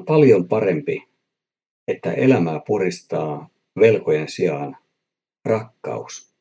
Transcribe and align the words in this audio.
On 0.00 0.06
paljon 0.06 0.48
parempi, 0.48 1.08
että 1.88 2.12
elämää 2.12 2.60
puristaa 2.66 3.48
velkojen 3.80 4.28
sijaan 4.28 4.76
rakkaus. 5.44 6.34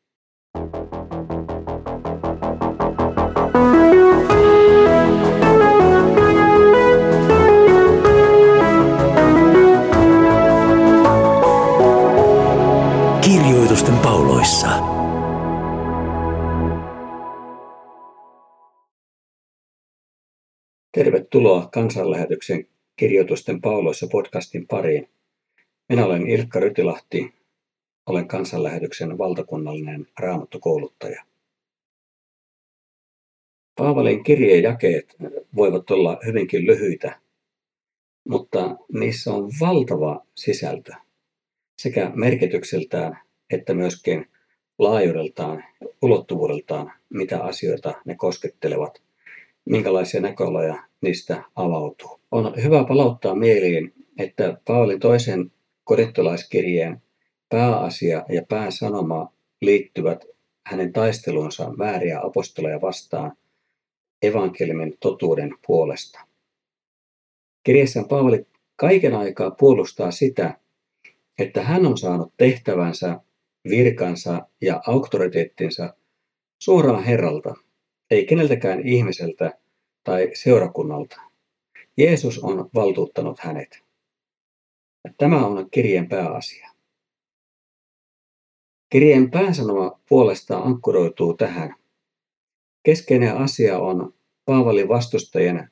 Kirjoitusten 13.22 13.98
pauloissa. 13.98 14.68
Tervetuloa 20.92 21.70
kansanlähetyksen 21.74 22.68
Kirjoitusten 23.00 23.62
pauloissa 23.62 24.08
podcastin 24.12 24.68
pariin. 24.68 25.10
Minä 25.90 26.06
olen 26.06 26.28
Ilkka 26.28 26.60
Rytilahti, 26.60 27.34
olen 28.06 28.28
kansanlähetyksen 28.28 29.18
valtakunnallinen 29.18 30.08
raamattokouluttaja. 30.20 31.24
Paavalin 33.76 34.24
kirjejakeet 34.24 35.16
voivat 35.56 35.92
olla 35.92 36.20
hyvinkin 36.26 36.66
lyhyitä, 36.66 37.20
mutta 38.30 38.78
niissä 38.94 39.34
on 39.34 39.52
valtava 39.60 40.26
sisältö 40.36 40.92
sekä 41.82 42.12
merkitykseltään 42.16 43.20
että 43.54 43.74
myöskin 43.74 44.30
laajuudeltaan, 44.80 45.64
ulottuvuudeltaan, 46.02 46.94
mitä 47.10 47.44
asioita 47.44 48.02
ne 48.06 48.16
koskettelevat, 48.16 49.02
minkälaisia 49.70 50.22
näköaloja 50.22 50.84
niistä 51.02 51.44
avautuu. 51.56 52.20
On 52.32 52.54
hyvä 52.64 52.84
palauttaa 52.84 53.36
mieliin, 53.36 53.94
että 54.18 54.58
Paavali 54.66 55.00
toisen 55.00 55.52
korintolaiskirjeen 55.84 57.02
pääasia 57.50 58.26
ja 58.30 58.42
pääsanoma 58.50 59.34
liittyvät 59.62 60.26
hänen 60.66 60.94
taistelunsa 60.94 61.74
vääriä 61.78 62.20
apostoleja 62.24 62.82
vastaan 62.82 63.38
evankeliumin 64.22 64.98
totuuden 65.00 65.56
puolesta. 65.68 66.20
Kirjassaan 67.64 68.08
Paavali 68.08 68.46
kaiken 68.76 69.16
aikaa 69.16 69.52
puolustaa 69.52 70.12
sitä, 70.12 70.60
että 71.40 71.64
hän 71.64 71.86
on 71.86 71.98
saanut 71.98 72.34
tehtävänsä, 72.38 73.20
virkansa 73.70 74.48
ja 74.62 74.82
auktoriteettinsa 74.88 75.94
suoraan 76.60 77.04
Herralta, 77.04 77.56
ei 78.12 78.26
keneltäkään 78.26 78.88
ihmiseltä 78.88 79.60
tai 80.04 80.32
seurakunnalta. 80.34 81.22
Jeesus 81.98 82.40
on 82.40 82.70
valtuuttanut 82.76 83.40
hänet. 83.40 83.84
Tämä 85.18 85.46
on 85.46 85.70
kirjeen 85.72 86.10
pääasia. 86.10 86.70
Kirjeen 88.90 89.32
pääsanoma 89.32 90.00
puolestaan 90.10 90.64
ankkuroituu 90.64 91.34
tähän. 91.34 91.76
Keskeinen 92.84 93.38
asia 93.38 93.80
on 93.80 94.14
Paavalin 94.46 94.88
vastustajien 94.88 95.70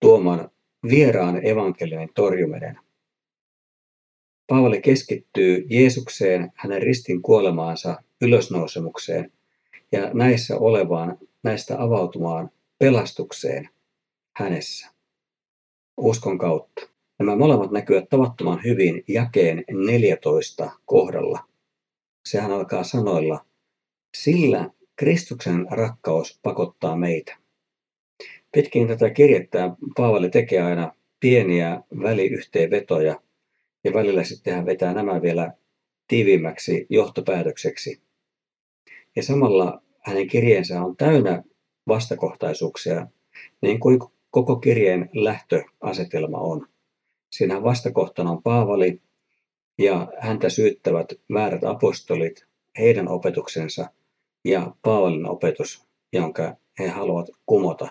tuoman 0.00 0.50
vieraan 0.90 1.46
evankeliumin 1.46 2.10
torjuminen. 2.14 2.78
Paavali 4.46 4.80
keskittyy 4.80 5.66
Jeesukseen, 5.70 6.52
hänen 6.54 6.82
ristin 6.82 7.22
kuolemaansa, 7.22 8.02
ylösnousemukseen 8.22 9.32
ja 9.92 10.10
näissä 10.14 10.58
olevaan, 10.58 11.18
näistä 11.42 11.82
avautumaan 11.82 12.50
pelastukseen 12.78 13.68
hänessä, 14.36 14.90
uskon 15.96 16.38
kautta. 16.38 16.88
Nämä 17.18 17.36
molemmat 17.36 17.70
näkyvät 17.70 18.08
tavattoman 18.08 18.60
hyvin 18.64 19.04
jakeen 19.08 19.64
14 19.70 20.70
kohdalla. 20.84 21.44
Sehän 22.26 22.52
alkaa 22.52 22.84
sanoilla, 22.84 23.44
sillä 24.16 24.70
Kristuksen 24.96 25.66
rakkaus 25.70 26.40
pakottaa 26.42 26.96
meitä. 26.96 27.36
Pitkin 28.52 28.88
tätä 28.88 29.10
kirjettä 29.10 29.70
Paavali 29.96 30.30
tekee 30.30 30.62
aina 30.62 30.92
pieniä 31.20 31.80
väliyhteenvetoja 32.02 33.20
ja 33.84 33.92
välillä 33.94 34.24
sitten 34.24 34.54
hän 34.54 34.66
vetää 34.66 34.94
nämä 34.94 35.22
vielä 35.22 35.52
tiiviimmäksi 36.08 36.86
johtopäätökseksi. 36.90 38.00
Ja 39.16 39.22
samalla 39.22 39.82
hänen 40.06 40.28
kirjeensä 40.28 40.82
on 40.82 40.96
täynnä 40.96 41.42
vastakohtaisuuksia, 41.88 43.06
niin 43.60 43.80
kuin 43.80 43.98
koko 44.30 44.56
kirjeen 44.56 45.10
lähtöasetelma 45.12 46.38
on. 46.38 46.66
Siinä 47.32 47.62
vastakohtana 47.62 48.30
on 48.30 48.42
Paavali 48.42 49.00
ja 49.78 50.12
häntä 50.18 50.48
syyttävät 50.48 51.12
väärät 51.32 51.64
apostolit, 51.64 52.46
heidän 52.78 53.08
opetuksensa 53.08 53.90
ja 54.44 54.74
Paavalin 54.82 55.28
opetus, 55.28 55.86
jonka 56.12 56.56
he 56.78 56.88
haluavat 56.88 57.28
kumota. 57.46 57.88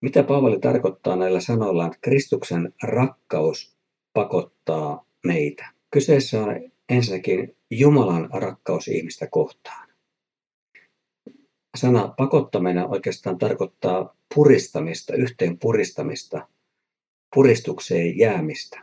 Mitä 0.00 0.22
Paavali 0.22 0.58
tarkoittaa 0.58 1.16
näillä 1.16 1.40
sanoillaan, 1.40 1.86
että 1.86 1.98
Kristuksen 2.02 2.72
rakkaus 2.82 3.76
pakottaa 4.12 5.04
meitä? 5.26 5.66
Kyseessä 5.90 6.42
on 6.42 6.70
ensinnäkin 6.88 7.56
Jumalan 7.70 8.28
rakkaus 8.32 8.88
ihmistä 8.88 9.26
kohtaan. 9.30 9.93
Sana 11.74 12.08
pakottaminen 12.08 12.88
oikeastaan 12.88 13.38
tarkoittaa 13.38 14.16
puristamista, 14.34 15.14
yhteen 15.14 15.58
puristamista, 15.58 16.48
puristukseen 17.34 18.18
jäämistä. 18.18 18.80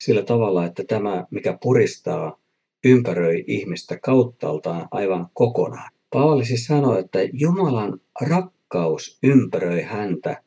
Sillä 0.00 0.22
tavalla, 0.22 0.66
että 0.66 0.84
tämä, 0.88 1.26
mikä 1.30 1.58
puristaa, 1.62 2.40
ympäröi 2.84 3.44
ihmistä 3.46 3.98
kauttaaltaan 3.98 4.88
aivan 4.90 5.28
kokonaan. 5.34 5.90
Paavali 6.10 6.44
siis 6.44 6.66
sanoi, 6.66 7.00
että 7.00 7.18
Jumalan 7.32 8.00
rakkaus 8.20 9.18
ympäröi 9.22 9.82
häntä 9.82 10.42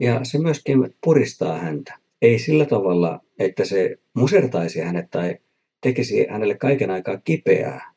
ja 0.00 0.24
se 0.24 0.38
myöskin 0.38 0.94
puristaa 1.04 1.58
häntä. 1.58 1.98
Ei 2.22 2.38
sillä 2.38 2.66
tavalla, 2.66 3.20
että 3.38 3.64
se 3.64 3.98
musertaisi 4.14 4.80
hänet 4.80 5.10
tai 5.10 5.38
tekisi 5.80 6.26
hänelle 6.30 6.54
kaiken 6.54 6.90
aikaa 6.90 7.18
kipeää, 7.18 7.92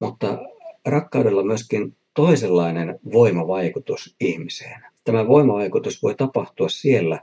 mutta 0.00 0.38
rakkaudella 0.86 1.42
myöskin 1.42 1.96
toisenlainen 2.14 2.98
voimavaikutus 3.12 4.16
ihmiseen. 4.20 4.82
Tämä 5.04 5.28
voimavaikutus 5.28 6.02
voi 6.02 6.14
tapahtua 6.14 6.68
siellä, 6.68 7.20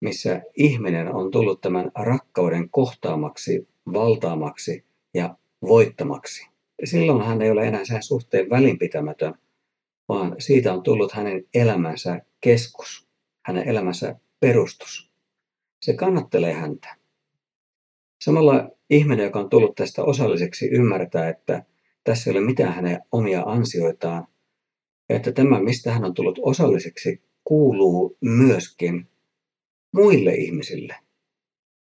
missä 0.00 0.42
ihminen 0.56 1.14
on 1.14 1.30
tullut 1.30 1.60
tämän 1.60 1.90
rakkauden 1.94 2.70
kohtaamaksi, 2.70 3.68
valtaamaksi 3.92 4.84
ja 5.14 5.36
voittamaksi. 5.62 6.48
Silloin 6.84 7.22
hän 7.22 7.42
ei 7.42 7.50
ole 7.50 7.66
enää 7.66 7.84
sen 7.84 8.02
suhteen 8.02 8.50
välinpitämätön, 8.50 9.34
vaan 10.08 10.36
siitä 10.38 10.72
on 10.72 10.82
tullut 10.82 11.12
hänen 11.12 11.44
elämänsä 11.54 12.20
keskus, 12.40 13.08
hänen 13.42 13.68
elämänsä 13.68 14.16
perustus. 14.40 15.10
Se 15.82 15.92
kannattelee 15.92 16.52
häntä. 16.52 16.96
Samalla 18.24 18.70
ihminen, 18.90 19.24
joka 19.24 19.40
on 19.40 19.50
tullut 19.50 19.74
tästä 19.74 20.04
osalliseksi, 20.04 20.68
ymmärtää, 20.68 21.28
että 21.28 21.64
tässä 22.04 22.30
ei 22.30 22.36
ole 22.36 22.46
mitään 22.46 22.74
hänen 22.74 23.00
omia 23.12 23.42
ansioitaan, 23.42 24.26
ja 25.08 25.16
että 25.16 25.32
tämä, 25.32 25.62
mistä 25.62 25.92
hän 25.92 26.04
on 26.04 26.14
tullut 26.14 26.38
osalliseksi, 26.42 27.22
kuuluu 27.44 28.16
myöskin 28.20 29.08
muille 29.94 30.34
ihmisille. 30.34 30.96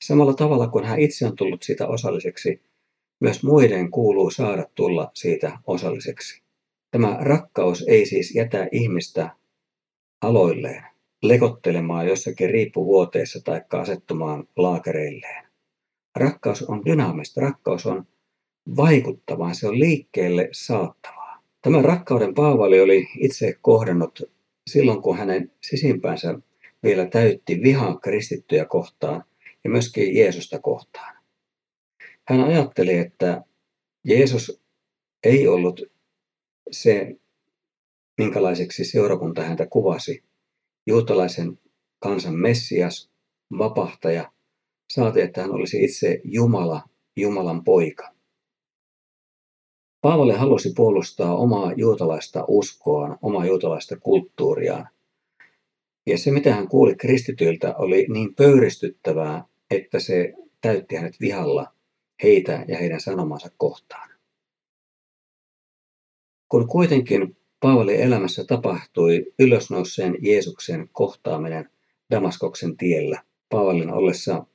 Samalla 0.01 0.33
tavalla 0.33 0.67
kuin 0.67 0.85
hän 0.85 0.99
itse 0.99 1.25
on 1.25 1.35
tullut 1.35 1.63
siitä 1.63 1.87
osalliseksi, 1.87 2.61
myös 3.19 3.43
muiden 3.43 3.91
kuuluu 3.91 4.31
saada 4.31 4.65
tulla 4.75 5.11
siitä 5.13 5.59
osalliseksi. 5.67 6.43
Tämä 6.91 7.17
rakkaus 7.21 7.83
ei 7.87 8.05
siis 8.05 8.35
jätä 8.35 8.67
ihmistä 8.71 9.29
aloilleen, 10.21 10.83
lekottelemaan 11.23 12.07
jossakin 12.07 12.49
riippuvuoteessa 12.49 13.39
tai 13.43 13.61
asettumaan 13.73 14.47
laakereilleen. 14.55 15.45
Rakkaus 16.15 16.63
on 16.63 16.85
dynaamista, 16.85 17.41
rakkaus 17.41 17.85
on 17.85 18.07
vaikuttavaa, 18.77 19.53
se 19.53 19.67
on 19.67 19.79
liikkeelle 19.79 20.49
saattavaa. 20.51 21.43
Tämän 21.61 21.85
rakkauden 21.85 22.33
Paavali 22.33 22.81
oli 22.81 23.07
itse 23.19 23.57
kohdannut 23.61 24.21
silloin, 24.69 25.01
kun 25.01 25.17
hänen 25.17 25.51
sisimpäänsä 25.61 26.39
vielä 26.83 27.05
täytti 27.05 27.61
vihaa 27.63 27.99
kristittyjä 27.99 28.65
kohtaan 28.65 29.23
ja 29.63 29.69
myöskin 29.69 30.15
Jeesusta 30.15 30.59
kohtaan. 30.59 31.15
Hän 32.27 32.43
ajatteli, 32.43 32.93
että 32.93 33.43
Jeesus 34.03 34.61
ei 35.23 35.47
ollut 35.47 35.81
se, 36.71 37.15
minkälaiseksi 38.17 38.85
seurakunta 38.85 39.41
häntä 39.41 39.67
kuvasi, 39.67 40.23
juutalaisen 40.87 41.59
kansan 41.99 42.35
Messias, 42.35 43.09
vapahtaja, 43.57 44.31
saati, 44.93 45.21
että 45.21 45.41
hän 45.41 45.51
olisi 45.51 45.83
itse 45.83 46.21
Jumala, 46.23 46.81
Jumalan 47.15 47.63
poika. 47.63 48.14
Paavali 50.05 50.33
halusi 50.33 50.73
puolustaa 50.75 51.35
omaa 51.35 51.73
juutalaista 51.75 52.45
uskoaan, 52.47 53.17
omaa 53.21 53.45
juutalaista 53.45 53.99
kulttuuriaan. 53.99 54.89
Ja 56.05 56.17
se, 56.17 56.31
mitä 56.31 56.55
hän 56.55 56.67
kuuli 56.67 56.95
kristityiltä, 56.95 57.75
oli 57.77 58.05
niin 58.09 58.35
pöyristyttävää, 58.35 59.45
että 59.71 59.99
se 59.99 60.33
täytti 60.61 60.95
hänet 60.95 61.19
vihalla 61.19 61.73
heitä 62.23 62.65
ja 62.67 62.77
heidän 62.77 62.99
sanomansa 63.01 63.49
kohtaan. 63.57 64.09
Kun 66.49 66.67
kuitenkin 66.67 67.37
Paavalin 67.59 67.99
elämässä 67.99 68.43
tapahtui 68.43 69.33
ylösnouseen 69.39 70.15
Jeesuksen 70.21 70.89
kohtaaminen 70.91 71.69
Damaskoksen 72.11 72.77
tiellä, 72.77 73.23
Paavalin 73.49 73.93
ollessa 73.93 74.45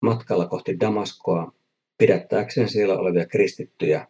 matkalla 0.00 0.46
kohti 0.46 0.80
Damaskoa 0.80 1.52
pidättääkseen 1.98 2.68
siellä 2.68 2.98
olevia 2.98 3.26
kristittyjä, 3.26 4.06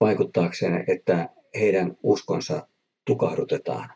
vaikuttaakseen, 0.00 0.84
että 0.88 1.28
heidän 1.54 1.96
uskonsa 2.02 2.68
tukahdutetaan. 3.04 3.90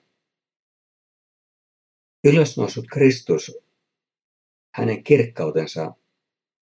Ylösnoussut 2.25 2.85
Kristus, 2.93 3.59
hänen 4.75 5.05
kirkkautensa 5.05 5.95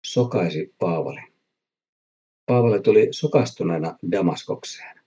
sokaisi 0.05 0.75
Paavalin. 0.79 1.33
Paavali 2.45 2.81
tuli 2.81 3.07
sokastuneena 3.11 3.97
Damaskokseen. 4.11 4.99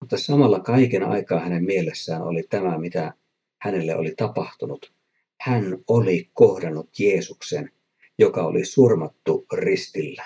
Mutta 0.00 0.16
samalla 0.16 0.60
kaiken 0.60 1.02
aikaa 1.02 1.40
hänen 1.40 1.64
mielessään 1.64 2.22
oli 2.22 2.42
tämä, 2.50 2.78
mitä 2.78 3.14
hänelle 3.62 3.96
oli 3.96 4.14
tapahtunut. 4.16 4.92
Hän 5.40 5.78
oli 5.88 6.30
kohdannut 6.32 6.98
Jeesuksen, 6.98 7.72
joka 8.18 8.42
oli 8.42 8.64
surmattu 8.64 9.46
ristillä. 9.52 10.24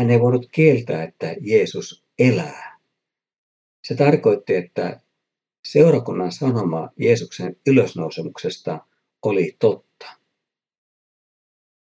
Hän 0.00 0.10
ei 0.10 0.20
voinut 0.20 0.48
kieltää, 0.52 1.02
että 1.02 1.34
Jeesus 1.40 2.04
elää. 2.18 2.78
Se 3.84 3.94
tarkoitti, 3.94 4.54
että 4.54 5.00
seurakunnan 5.64 6.32
sanoma 6.32 6.90
Jeesuksen 6.96 7.56
ylösnousemuksesta 7.66 8.86
oli 9.22 9.56
totta. 9.58 10.06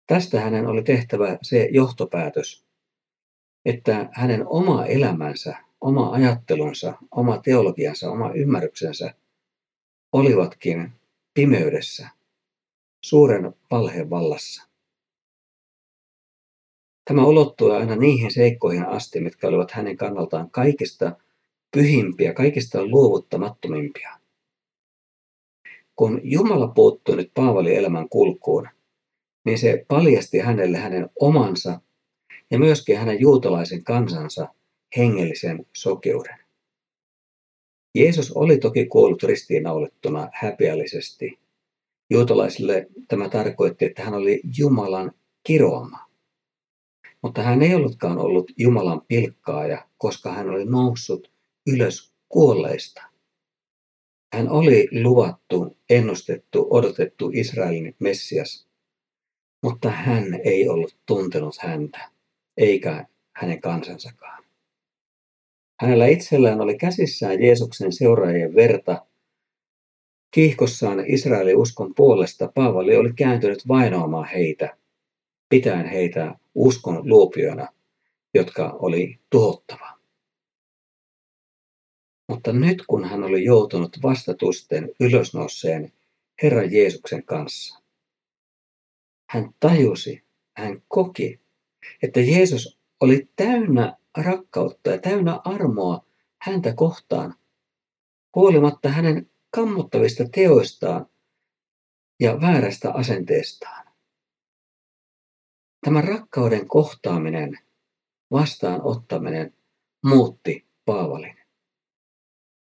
Tästä 0.07 0.39
hänen 0.41 0.67
oli 0.67 0.83
tehtävä 0.83 1.37
se 1.41 1.69
johtopäätös, 1.71 2.65
että 3.65 4.09
hänen 4.13 4.47
oma 4.47 4.85
elämänsä, 4.85 5.57
oma 5.81 6.11
ajattelunsa, 6.11 6.93
oma 7.11 7.37
teologiansa, 7.37 8.11
oma 8.11 8.31
ymmärryksensä 8.31 9.13
olivatkin 10.11 10.91
pimeydessä, 11.33 12.09
suuren 13.01 13.53
valheen 13.71 14.09
vallassa. 14.09 14.70
Tämä 17.05 17.25
ulottui 17.25 17.75
aina 17.75 17.95
niihin 17.95 18.31
seikkoihin 18.31 18.85
asti, 18.85 19.19
mitkä 19.19 19.47
olivat 19.47 19.71
hänen 19.71 19.97
kannaltaan 19.97 20.51
kaikista 20.51 21.15
pyhimpiä, 21.71 22.33
kaikista 22.33 22.85
luovuttamattomimpia. 22.85 24.17
Kun 25.95 26.21
Jumala 26.23 26.67
puuttui 26.67 27.15
nyt 27.15 27.31
Paavalin 27.33 27.75
elämän 27.75 28.09
kulkuun, 28.09 28.67
niin 29.45 29.57
se 29.57 29.85
paljasti 29.87 30.39
hänelle 30.39 30.77
hänen 30.77 31.09
omansa 31.19 31.81
ja 32.51 32.59
myöskin 32.59 32.97
hänen 32.97 33.21
juutalaisen 33.21 33.83
kansansa 33.83 34.47
hengellisen 34.97 35.65
sokeuden. 35.73 36.37
Jeesus 37.95 38.31
oli 38.31 38.57
toki 38.57 38.85
kuollut 38.85 39.23
ristiinnaulettuna 39.23 40.29
häpeällisesti. 40.33 41.39
Juutalaisille 42.09 42.87
tämä 43.07 43.29
tarkoitti, 43.29 43.85
että 43.85 44.03
hän 44.03 44.13
oli 44.13 44.41
Jumalan 44.57 45.11
kiroama. 45.43 46.10
Mutta 47.23 47.41
hän 47.41 47.61
ei 47.61 47.75
ollutkaan 47.75 48.17
ollut 48.17 48.51
Jumalan 48.57 49.01
pilkkaaja, 49.07 49.87
koska 49.97 50.31
hän 50.31 50.49
oli 50.49 50.65
noussut 50.65 51.31
ylös 51.67 52.13
kuolleista. 52.29 53.01
Hän 54.33 54.49
oli 54.49 54.87
luvattu, 55.03 55.77
ennustettu, 55.89 56.67
odotettu 56.69 57.31
Israelin 57.33 57.95
Messias, 57.99 58.67
mutta 59.63 59.89
hän 59.89 60.41
ei 60.43 60.69
ollut 60.69 60.97
tuntenut 61.05 61.57
häntä, 61.57 62.11
eikä 62.57 63.05
hänen 63.35 63.61
kansansakaan. 63.61 64.43
Hänellä 65.81 66.07
itsellään 66.07 66.61
oli 66.61 66.77
käsissään 66.77 67.43
Jeesuksen 67.43 67.91
seuraajien 67.91 68.55
verta. 68.55 69.05
Kiihkossaan 70.31 71.03
Israelin 71.07 71.57
uskon 71.57 71.95
puolesta 71.95 72.51
Paavali 72.55 72.95
oli 72.95 73.13
kääntynyt 73.13 73.67
vainoamaan 73.67 74.27
heitä, 74.27 74.77
pitäen 75.49 75.85
heitä 75.85 76.35
uskon 76.55 77.09
luopioina, 77.09 77.67
jotka 78.33 78.69
oli 78.69 79.19
tuhottava. 79.29 79.99
Mutta 82.27 82.53
nyt 82.53 82.83
kun 82.87 83.05
hän 83.05 83.23
oli 83.23 83.43
joutunut 83.43 83.97
vastatusten 84.03 84.89
ylösnouseen 84.99 85.93
Herran 86.43 86.73
Jeesuksen 86.73 87.23
kanssa, 87.23 87.81
hän 89.29 89.55
tajusi, 89.59 90.23
hän 90.57 90.83
koki, 90.87 91.39
että 92.03 92.19
Jeesus 92.19 92.79
oli 92.99 93.29
täynnä 93.35 93.97
rakkautta 94.17 94.89
ja 94.89 94.97
täynnä 94.97 95.39
armoa 95.45 96.05
häntä 96.41 96.73
kohtaan, 96.73 97.35
huolimatta 98.35 98.89
hänen 98.89 99.29
kammottavista 99.49 100.23
teoistaan 100.31 101.05
ja 102.19 102.41
väärästä 102.41 102.91
asenteestaan. 102.91 103.90
Tämä 105.85 106.01
rakkauden 106.01 106.67
kohtaaminen, 106.67 107.59
vastaanottaminen 108.31 109.53
muutti 110.05 110.65
Paavalin. 110.85 111.35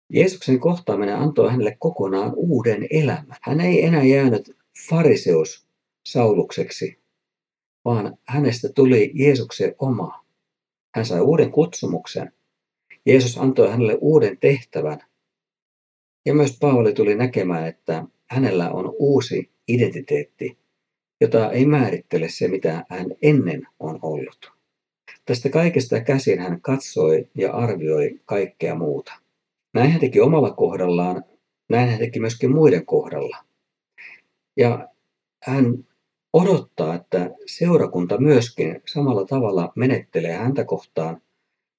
Jeesuksen 0.09 0.59
kohtaaminen 0.59 1.15
antoi 1.15 1.51
hänelle 1.51 1.77
kokonaan 1.79 2.33
uuden 2.35 2.88
elämän. 2.89 3.38
Hän 3.41 3.61
ei 3.61 3.83
enää 3.83 4.03
jäänyt 4.03 4.57
fariseus 4.89 5.67
Saulukseksi, 6.06 7.00
vaan 7.85 8.17
hänestä 8.27 8.69
tuli 8.75 9.12
Jeesuksen 9.15 9.75
oma. 9.79 10.25
Hän 10.95 11.05
sai 11.05 11.21
uuden 11.21 11.51
kutsumuksen. 11.51 12.33
Jeesus 13.05 13.38
antoi 13.38 13.69
hänelle 13.69 13.97
uuden 14.01 14.38
tehtävän. 14.38 15.00
Ja 16.25 16.33
myös 16.33 16.57
Paavali 16.59 16.94
tuli 16.94 17.15
näkemään, 17.15 17.67
että 17.67 18.03
hänellä 18.29 18.71
on 18.71 18.95
uusi 19.00 19.51
identiteetti, 19.67 20.57
jota 21.21 21.51
ei 21.51 21.66
määrittele 21.66 22.30
se, 22.30 22.48
mitä 22.48 22.86
hän 22.89 23.06
ennen 23.21 23.68
on 23.80 24.00
ollut. 24.01 24.51
Tästä 25.25 25.50
kaikesta 25.50 26.01
käsin 26.01 26.39
hän 26.39 26.62
katsoi 26.62 27.27
ja 27.36 27.54
arvioi 27.54 28.19
kaikkea 28.25 28.75
muuta. 28.75 29.13
Näin 29.74 29.92
hän 29.92 30.00
teki 30.00 30.21
omalla 30.21 30.51
kohdallaan, 30.51 31.24
näin 31.69 31.89
hän 31.89 32.00
teki 32.00 32.19
myöskin 32.19 32.51
muiden 32.51 32.86
kohdalla. 32.86 33.38
Ja 34.57 34.89
hän 35.44 35.86
odottaa, 36.33 36.95
että 36.95 37.31
seurakunta 37.46 38.17
myöskin 38.17 38.82
samalla 38.86 39.25
tavalla 39.25 39.72
menettelee 39.75 40.34
häntä 40.34 40.65
kohtaan 40.65 41.22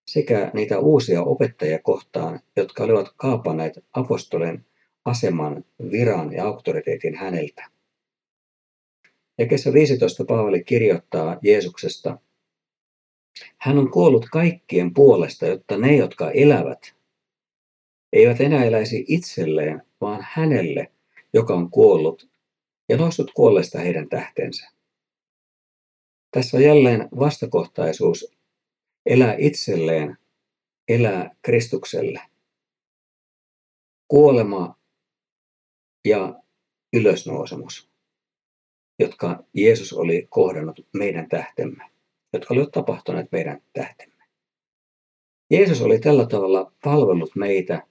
sekä 0.07 0.51
niitä 0.55 0.79
uusia 0.79 1.23
opettajia 1.23 1.79
kohtaan, 1.83 2.41
jotka 2.57 2.85
olivat 2.85 3.09
kaapaneet 3.17 3.85
apostolen 3.93 4.67
aseman, 5.05 5.65
viran 5.91 6.33
ja 6.33 6.45
auktoriteetin 6.45 7.15
häneltä. 7.15 7.80
Ja 9.41 9.47
kesä 9.47 9.73
15 9.73 10.25
Paavali 10.25 10.65
kirjoittaa 10.65 11.39
Jeesuksesta, 11.43 12.19
hän 13.59 13.79
on 13.79 13.91
kuollut 13.91 14.27
kaikkien 14.33 14.95
puolesta, 14.95 15.47
jotta 15.47 15.77
ne, 15.79 15.97
jotka 15.97 16.31
elävät, 16.31 16.95
eivät 18.13 18.41
enää 18.41 18.65
eläisi 18.65 19.05
itselleen, 19.09 19.83
vaan 20.01 20.27
hänelle, 20.31 20.93
joka 21.33 21.55
on 21.55 21.71
kuollut 21.71 22.29
ja 22.89 22.97
noussut 22.97 23.31
kuolleista 23.35 23.79
heidän 23.79 24.09
tähtensä. 24.09 24.71
Tässä 26.31 26.57
on 26.57 26.63
jälleen 26.63 27.09
vastakohtaisuus 27.19 28.37
elää 29.07 29.35
itselleen, 29.39 30.19
elää 30.89 31.37
Kristukselle. 31.43 32.21
Kuolema 34.09 34.79
ja 36.05 36.43
ylösnousemus, 36.93 37.90
jotka 39.01 39.45
Jeesus 39.55 39.93
oli 39.93 40.27
kohdannut 40.31 40.87
meidän 40.93 41.29
tähtemme, 41.29 41.85
jotka 42.33 42.55
olivat 42.55 42.71
tapahtuneet 42.71 43.33
meidän 43.33 43.63
tähtemme. 43.73 44.25
Jeesus 45.51 45.83
oli 45.83 45.99
tällä 45.99 46.27
tavalla 46.27 46.73
palvellut 46.85 47.37
meitä, 47.37 47.87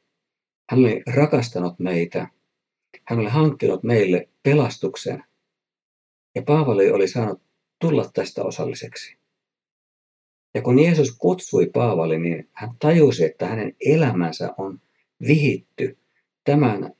hän 0.69 0.79
oli 0.79 1.03
rakastanut 1.15 1.79
meitä, 1.79 2.27
hän 3.03 3.19
oli 3.19 3.29
hankkinut 3.29 3.83
meille 3.83 4.29
pelastuksen 4.43 5.23
ja 6.35 6.41
Paavali 6.41 6.91
oli 6.91 7.07
saanut 7.07 7.41
tulla 7.81 8.09
tästä 8.13 8.43
osalliseksi. 8.43 9.17
Ja 10.53 10.61
kun 10.61 10.79
Jeesus 10.79 11.17
kutsui 11.17 11.69
Paavali, 11.73 12.19
niin 12.19 12.49
hän 12.53 12.69
tajusi, 12.79 13.25
että 13.25 13.47
hänen 13.47 13.75
elämänsä 13.85 14.53
on 14.57 14.81
vihitty 15.27 15.97
tämän 16.43 16.93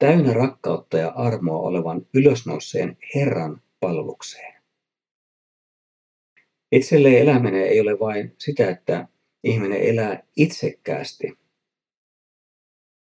täynnä 0.00 0.32
rakkautta 0.32 0.98
ja 0.98 1.08
armoa 1.08 1.58
olevan 1.58 2.06
ylösnouseen 2.14 2.96
Herran 3.14 3.62
palvelukseen. 3.80 4.62
Itselleen 6.72 7.22
eläminen 7.22 7.62
ei 7.62 7.80
ole 7.80 7.98
vain 8.00 8.34
sitä, 8.38 8.70
että 8.70 9.08
ihminen 9.44 9.82
elää 9.82 10.22
itsekkäästi, 10.36 11.40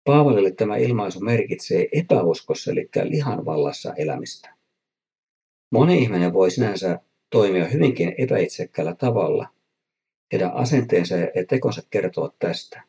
Paavalille 0.06 0.52
tämä 0.52 0.78
ilmaisu 0.78 1.20
merkitsee 1.20 1.88
epäuskossa, 1.92 2.72
eli 2.72 2.90
lihan 3.04 3.46
vallassa 3.46 3.94
elämistä. 3.94 4.54
Moni 5.72 5.98
ihminen 5.98 6.34
voi 6.34 6.52
sinänsä 6.52 7.00
toimia 7.30 7.66
hyvinkin 7.66 8.16
epäitsekkäällä 8.18 8.96
tavalla. 8.96 9.48
Heidän 10.32 10.54
asenteensa 10.54 11.16
ja 11.16 11.46
tekonsa 11.50 11.82
kertovat 11.90 12.36
tästä. 12.40 12.84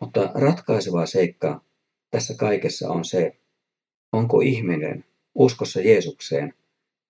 Mutta 0.00 0.30
ratkaiseva 0.34 1.06
seikka 1.06 1.64
tässä 2.10 2.34
kaikessa 2.34 2.88
on 2.90 3.04
se, 3.04 3.36
onko 4.12 4.40
ihminen 4.40 5.04
uskossa 5.34 5.80
Jeesukseen 5.80 6.54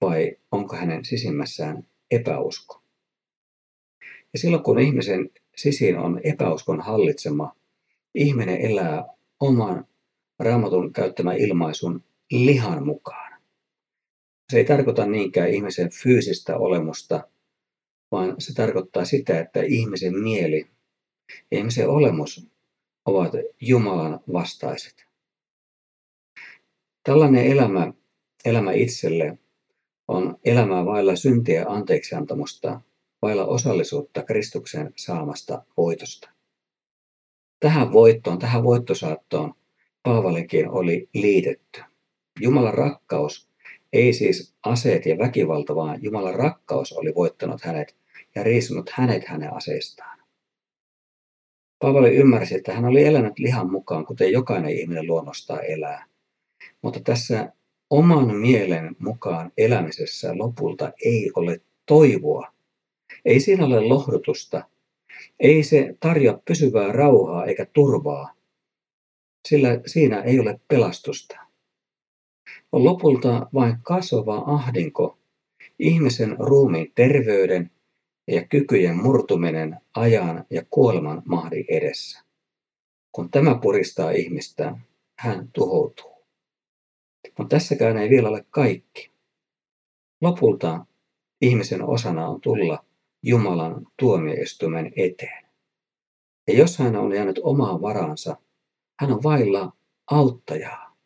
vai 0.00 0.36
onko 0.52 0.76
hänen 0.76 1.04
sisimmässään 1.04 1.86
epäusko. 2.10 2.82
Ja 4.32 4.38
silloin 4.38 4.62
kun 4.62 4.78
ihmisen 4.78 5.30
sisin 5.56 5.98
on 5.98 6.20
epäuskon 6.24 6.80
hallitsema, 6.80 7.56
ihminen 8.14 8.60
elää 8.60 9.04
oman 9.40 9.86
raamatun 10.38 10.92
käyttämän 10.92 11.36
ilmaisun 11.36 12.04
lihan 12.30 12.86
mukaan. 12.86 13.40
Se 14.52 14.58
ei 14.58 14.64
tarkoita 14.64 15.06
niinkään 15.06 15.50
ihmisen 15.50 15.90
fyysistä 15.90 16.56
olemusta, 16.56 17.28
vaan 18.10 18.34
se 18.38 18.54
tarkoittaa 18.54 19.04
sitä, 19.04 19.40
että 19.40 19.62
ihmisen 19.62 20.18
mieli 20.18 20.66
ja 21.50 21.58
ihmisen 21.58 21.88
olemus 21.88 22.48
ovat 23.08 23.32
Jumalan 23.60 24.20
vastaiset. 24.32 25.06
Tällainen 27.02 27.46
elämä, 27.46 27.92
elämä 28.44 28.72
itselle, 28.72 29.38
on 30.08 30.38
elämää 30.44 30.84
vailla 30.84 31.16
syntiä 31.16 31.64
anteeksiantamusta, 31.68 32.80
vailla 33.22 33.46
osallisuutta 33.46 34.22
Kristuksen 34.22 34.92
saamasta 34.96 35.64
voitosta. 35.76 36.30
Tähän 37.60 37.92
voittoon, 37.92 38.38
tähän 38.38 38.64
voittosaattoon 38.64 39.54
Paavalinkin 40.02 40.70
oli 40.70 41.08
liitetty. 41.14 41.82
Jumalan 42.40 42.74
rakkaus, 42.74 43.48
ei 43.92 44.12
siis 44.12 44.54
aseet 44.62 45.06
ja 45.06 45.18
väkivalta, 45.18 45.74
vaan 45.74 46.02
Jumalan 46.02 46.34
rakkaus 46.34 46.92
oli 46.92 47.14
voittanut 47.14 47.62
hänet 47.62 47.96
ja 48.34 48.42
riisunut 48.42 48.90
hänet 48.90 49.24
hänen 49.26 49.52
aseistaan. 49.52 50.17
Paavali 51.78 52.16
ymmärsi, 52.16 52.54
että 52.54 52.74
hän 52.74 52.84
oli 52.84 53.04
elänyt 53.04 53.38
lihan 53.38 53.70
mukaan, 53.70 54.06
kuten 54.06 54.32
jokainen 54.32 54.70
ihminen 54.70 55.06
luonnostaan 55.06 55.64
elää. 55.64 56.04
Mutta 56.82 57.00
tässä 57.00 57.52
oman 57.90 58.36
mielen 58.36 58.96
mukaan 58.98 59.52
elämisessä 59.56 60.38
lopulta 60.38 60.92
ei 61.04 61.30
ole 61.34 61.60
toivoa. 61.86 62.52
Ei 63.24 63.40
siinä 63.40 63.66
ole 63.66 63.80
lohdutusta. 63.80 64.64
Ei 65.40 65.62
se 65.62 65.96
tarjoa 66.00 66.42
pysyvää 66.44 66.92
rauhaa 66.92 67.44
eikä 67.44 67.66
turvaa, 67.72 68.34
sillä 69.48 69.80
siinä 69.86 70.20
ei 70.22 70.40
ole 70.40 70.60
pelastusta. 70.68 71.38
On 72.72 72.84
lopulta 72.84 73.46
vain 73.54 73.76
kasvava 73.82 74.42
ahdinko, 74.46 75.18
ihmisen 75.78 76.36
ruumiin 76.38 76.92
terveyden 76.94 77.70
ja 78.28 78.44
kykyjen 78.44 78.96
murtuminen 78.96 79.80
ajan 79.94 80.44
ja 80.50 80.62
kuoleman 80.70 81.22
mahdin 81.24 81.64
edessä. 81.68 82.24
Kun 83.12 83.30
tämä 83.30 83.58
puristaa 83.62 84.10
ihmistä, 84.10 84.76
hän 85.18 85.48
tuhoutuu. 85.52 86.26
Mutta 87.38 87.56
tässäkään 87.56 87.96
ei 87.96 88.10
vielä 88.10 88.28
ole 88.28 88.44
kaikki. 88.50 89.10
Lopulta 90.20 90.86
ihmisen 91.40 91.82
osana 91.82 92.28
on 92.28 92.40
tulla 92.40 92.84
Jumalan 93.22 93.86
tuomioistuimen 93.96 94.92
eteen. 94.96 95.44
Ja 96.48 96.54
jos 96.54 96.78
hän 96.78 96.96
on 96.96 97.12
jäänyt 97.12 97.40
omaan 97.42 97.82
varansa, 97.82 98.36
hän 99.00 99.12
on 99.12 99.22
vailla 99.22 99.72
auttajaa. 100.10 100.96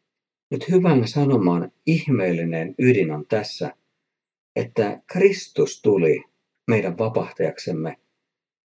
Nyt 0.50 0.68
hyvän 0.70 1.08
sanoman 1.08 1.72
ihmeellinen 1.86 2.74
ydin 2.78 3.10
on 3.10 3.26
tässä, 3.26 3.76
että 4.56 5.02
Kristus 5.06 5.82
tuli 5.82 6.24
meidän 6.68 6.98
vapahtajaksemme, 6.98 7.96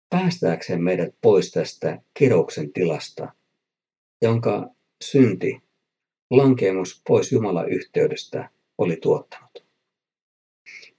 päästääkseen 0.10 0.84
meidät 0.84 1.16
pois 1.22 1.52
tästä 1.52 2.02
kirouksen 2.14 2.74
tilasta, 2.74 3.34
jonka 4.22 4.70
synti 5.04 5.62
lankeemus 6.30 7.02
pois 7.08 7.32
Jumalan 7.32 7.70
yhteydestä 7.70 8.50
oli 8.78 8.96
tuottanut. 9.02 9.66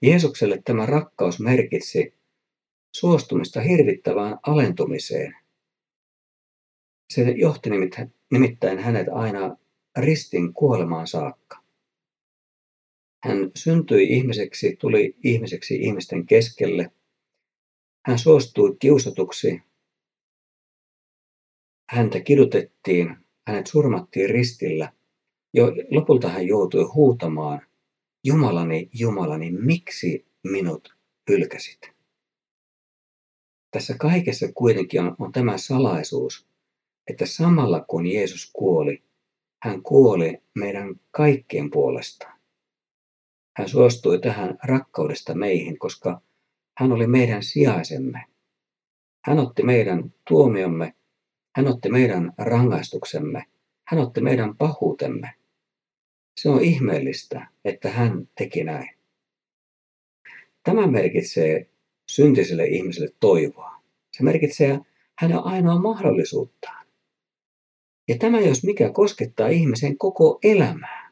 Jeesukselle 0.02 0.62
tämä 0.64 0.86
rakkaus 0.86 1.40
merkitsi 1.40 2.14
suostumista 2.96 3.60
hirvittävään 3.60 4.38
alentumiseen. 4.46 5.36
Se 7.10 7.22
johti 7.22 7.70
nimittäin 8.30 8.78
hänet 8.78 9.06
aina 9.12 9.56
ristin 9.98 10.54
kuolemaan 10.54 11.06
saakka. 11.06 11.63
Hän 13.24 13.50
syntyi 13.56 14.08
ihmiseksi, 14.08 14.76
tuli 14.76 15.16
ihmiseksi 15.24 15.74
ihmisten 15.76 16.26
keskelle. 16.26 16.90
Hän 18.06 18.18
suostui 18.18 18.76
kiusatuksi. 18.78 19.62
Häntä 21.90 22.20
kidutettiin, 22.20 23.16
hänet 23.46 23.66
surmattiin 23.66 24.30
ristillä– 24.30 24.92
jo 25.54 25.72
lopulta 25.90 26.28
hän 26.28 26.46
joutui 26.46 26.84
huutamaan, 26.84 27.60
Jumalani, 28.24 28.88
Jumalani, 28.92 29.50
miksi 29.50 30.26
minut 30.42 30.94
hylkäsit? 31.30 31.90
Tässä 33.70 33.94
kaikessa 33.98 34.52
kuitenkin 34.54 35.00
on, 35.00 35.16
on 35.18 35.32
tämä 35.32 35.58
salaisuus, 35.58 36.46
että 37.10 37.26
samalla 37.26 37.80
kun 37.80 38.06
Jeesus 38.06 38.50
kuoli, 38.52 39.02
hän 39.62 39.82
kuoli 39.82 40.38
meidän 40.54 41.00
kaikkien 41.10 41.70
puolesta. 41.70 42.33
Hän 43.56 43.68
suostui 43.68 44.18
tähän 44.18 44.58
rakkaudesta 44.64 45.34
meihin, 45.34 45.78
koska 45.78 46.20
hän 46.78 46.92
oli 46.92 47.06
meidän 47.06 47.42
sijaisemme. 47.42 48.24
Hän 49.24 49.38
otti 49.38 49.62
meidän 49.62 50.14
tuomiomme, 50.28 50.94
hän 51.56 51.68
otti 51.68 51.90
meidän 51.90 52.32
rangaistuksemme, 52.38 53.44
hän 53.88 54.00
otti 54.00 54.20
meidän 54.20 54.56
pahuutemme. 54.56 55.34
Se 56.40 56.48
on 56.48 56.62
ihmeellistä, 56.62 57.48
että 57.64 57.90
hän 57.90 58.28
teki 58.34 58.64
näin. 58.64 58.90
Tämä 60.62 60.86
merkitsee 60.86 61.70
syntiselle 62.08 62.66
ihmiselle 62.66 63.14
toivoa. 63.20 63.82
Se 64.16 64.22
merkitsee 64.22 64.80
hänen 65.18 65.38
ainoa 65.38 65.78
mahdollisuuttaan. 65.78 66.86
Ja 68.08 68.18
tämä, 68.18 68.40
jos 68.40 68.64
mikä, 68.64 68.90
koskettaa 68.92 69.48
ihmisen 69.48 69.98
koko 69.98 70.38
elämää. 70.42 71.03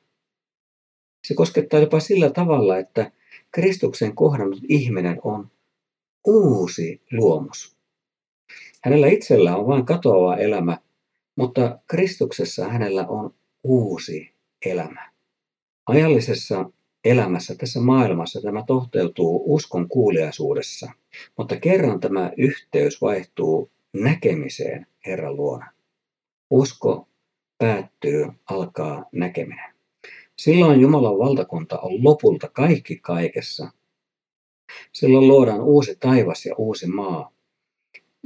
Se 1.24 1.34
koskettaa 1.34 1.80
jopa 1.80 2.00
sillä 2.00 2.30
tavalla, 2.30 2.78
että 2.78 3.12
Kristuksen 3.50 4.14
kohdannut 4.14 4.60
ihminen 4.68 5.18
on 5.22 5.50
uusi 6.26 7.02
luomus. 7.12 7.76
Hänellä 8.84 9.06
itsellä 9.06 9.56
on 9.56 9.66
vain 9.66 9.86
katoava 9.86 10.36
elämä, 10.36 10.78
mutta 11.36 11.78
Kristuksessa 11.86 12.68
hänellä 12.68 13.06
on 13.06 13.34
uusi 13.64 14.30
elämä. 14.66 15.10
Ajallisessa 15.86 16.70
elämässä 17.04 17.54
tässä 17.54 17.80
maailmassa 17.80 18.42
tämä 18.42 18.64
toteutuu 18.66 19.42
uskon 19.54 19.88
kuuliaisuudessa, 19.88 20.90
mutta 21.38 21.56
kerran 21.56 22.00
tämä 22.00 22.32
yhteys 22.36 23.00
vaihtuu 23.00 23.70
näkemiseen 23.92 24.86
Herran 25.06 25.36
luona. 25.36 25.72
Usko 26.50 27.08
päättyy, 27.58 28.26
alkaa 28.50 29.04
näkeminen. 29.12 29.71
Silloin 30.38 30.80
Jumalan 30.80 31.18
valtakunta 31.18 31.78
on 31.78 32.04
lopulta 32.04 32.48
kaikki 32.48 32.96
kaikessa. 32.96 33.70
Silloin 34.92 35.28
luodaan 35.28 35.60
uusi 35.60 35.96
taivas 36.00 36.46
ja 36.46 36.54
uusi 36.58 36.86
maa. 36.86 37.32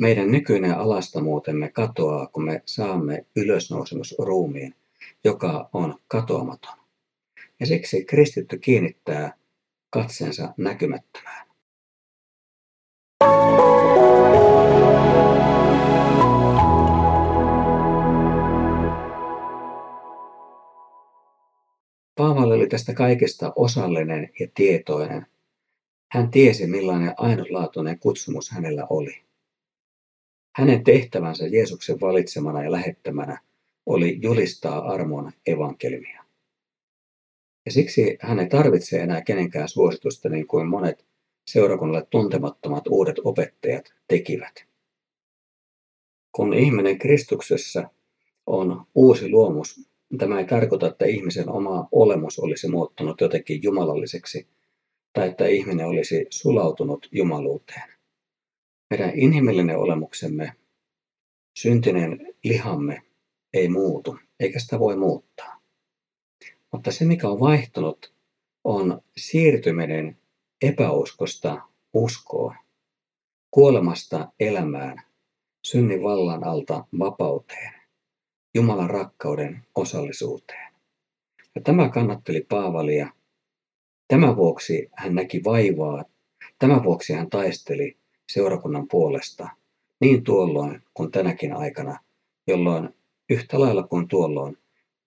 Meidän 0.01 0.31
nykyinen 0.31 0.79
alastamuutemme 0.79 1.69
katoaa, 1.69 2.27
kun 2.27 2.45
me 2.45 2.63
saamme 2.65 3.27
ylösnousemusruumiin, 3.37 4.75
joka 5.25 5.71
on 5.73 5.95
katoamaton. 6.09 6.77
Ja 7.61 7.67
siksi 7.67 8.05
kristitty 8.05 8.59
kiinnittää 8.59 9.37
katseensa 9.91 10.55
näkymättömään. 10.57 11.46
Paavali 22.17 22.55
oli 22.55 22.67
tästä 22.67 22.95
kaikesta 22.95 23.53
osallinen 23.57 24.31
ja 24.41 24.49
tietoinen. 24.55 25.27
Hän 26.13 26.31
tiesi, 26.31 26.67
millainen 26.67 27.15
ainutlaatuinen 27.17 27.99
kutsumus 27.99 28.51
hänellä 28.51 28.87
oli. 28.91 29.23
Hänen 30.57 30.85
tehtävänsä 30.85 31.47
Jeesuksen 31.47 32.01
valitsemana 32.01 32.63
ja 32.63 32.73
lähettämänä 32.73 33.41
oli 33.87 34.19
julistaa 34.23 34.79
armon 34.79 35.33
evankeliumia. 35.47 36.25
Ja 37.67 37.73
siksi 37.73 38.19
hän 38.21 38.39
ei 38.39 38.49
tarvitse 38.49 39.01
enää 39.01 39.21
kenenkään 39.21 39.69
suositusta 39.69 40.29
niin 40.29 40.47
kuin 40.47 40.69
monet 40.69 41.07
seurakunnalle 41.47 42.07
tuntemattomat 42.11 42.87
uudet 42.87 43.17
opettajat 43.25 43.95
tekivät. 44.09 44.65
Kun 46.33 46.55
ihminen 46.55 46.99
Kristuksessa 46.99 47.91
on 48.47 48.87
uusi 48.95 49.31
luomus. 49.31 49.96
Tämä 50.19 50.39
ei 50.39 50.45
tarkoita, 50.45 50.87
että 50.87 51.07
ihmisen 51.07 51.49
oma 51.49 51.89
olemus 51.93 52.39
olisi 52.39 52.69
muuttunut 52.69 53.21
jotenkin 53.21 53.63
jumalalliseksi 53.63 54.49
tai 55.13 55.29
että 55.29 55.47
ihminen 55.47 55.87
olisi 55.87 56.27
sulautunut 56.31 57.09
jumaluuteen. 57.13 57.93
Meidän 58.91 59.13
inhimillinen 59.15 59.79
olemuksemme, 59.79 60.53
syntinen 61.59 62.35
lihamme 62.45 63.03
ei 63.53 63.69
muutu, 63.69 64.19
eikä 64.41 64.59
sitä 64.59 64.79
voi 64.79 64.97
muuttaa. 64.97 65.61
Mutta 66.73 66.93
se, 66.93 67.05
mikä 67.05 67.29
on 67.29 67.41
vaihtunut, 67.41 68.15
on 68.65 69.01
siirtyminen 69.17 70.19
epäuskosta 70.63 71.63
uskoon, 71.93 72.55
kuolemasta 73.51 74.33
elämään, 74.41 75.03
synnin 75.63 76.03
vallan 76.03 76.45
alta 76.45 76.85
vapauteen, 76.99 77.73
Jumalan 78.57 78.91
rakkauden 78.91 79.63
osallisuuteen. 79.75 80.73
Ja 81.55 81.61
tämä 81.61 81.89
kannatteli 81.89 82.47
Paavalia. 82.49 83.11
Tämän 84.09 84.37
vuoksi 84.37 84.89
hän 84.93 85.15
näki 85.15 85.45
vaivaa. 85.45 86.05
Tämän 86.59 86.85
vuoksi 86.85 87.13
hän 87.13 87.31
taisteli 87.31 87.97
seurakunnan 88.33 88.89
puolesta 88.89 89.49
niin 90.01 90.25
tuolloin 90.25 90.83
kuin 90.95 91.11
tänäkin 91.11 91.53
aikana, 91.53 91.99
jolloin 92.47 92.89
yhtä 93.31 93.61
lailla 93.61 93.83
kuin 93.83 94.09
tuolloin 94.09 94.59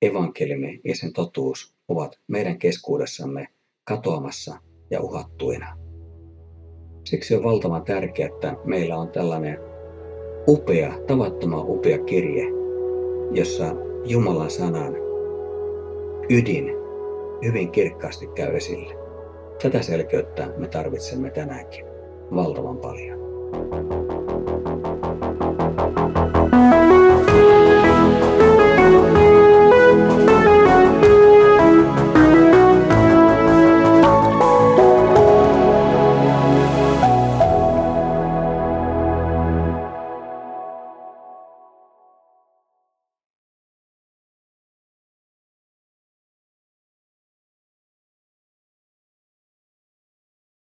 evankeliumi 0.02 0.82
ja 0.84 0.96
sen 0.96 1.14
totuus 1.14 1.74
ovat 1.88 2.20
meidän 2.28 2.60
keskuudessamme 2.60 3.48
katoamassa 3.84 4.60
ja 4.92 5.02
uhattuina. 5.02 5.78
Siksi 7.06 7.36
on 7.36 7.44
valtavan 7.44 7.86
tärkeää, 7.86 8.30
että 8.34 8.56
meillä 8.66 8.98
on 8.98 9.10
tällainen 9.10 9.58
upea, 10.48 10.94
tavattoman 11.08 11.66
upea 11.66 12.04
kirje, 12.04 12.59
jossa 13.32 13.76
Jumalan 14.06 14.50
sanan 14.50 14.96
ydin 16.30 16.72
hyvin 17.46 17.72
kirkkaasti 17.72 18.28
käy 18.28 18.56
esille. 18.56 18.96
Tätä 19.64 19.82
selkeyttä 19.82 20.48
me 20.58 20.68
tarvitsemme 20.68 21.30
tänäänkin 21.30 21.86
valtavan 22.36 22.78
paljon. 22.78 23.20